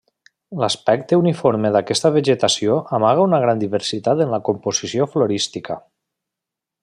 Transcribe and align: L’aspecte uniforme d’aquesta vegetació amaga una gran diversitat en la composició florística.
L’aspecte 0.61 1.19
uniforme 1.23 1.71
d’aquesta 1.75 2.11
vegetació 2.15 2.79
amaga 2.99 3.27
una 3.29 3.43
gran 3.45 3.63
diversitat 3.65 4.25
en 4.27 4.35
la 4.37 4.41
composició 4.49 5.11
florística. 5.15 5.81